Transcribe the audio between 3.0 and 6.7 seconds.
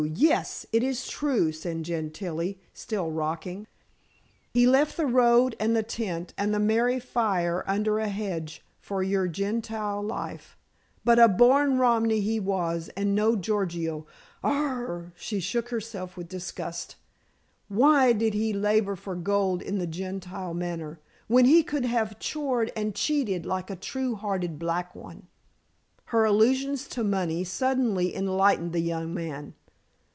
rocking. "He left the road, and the tent, and the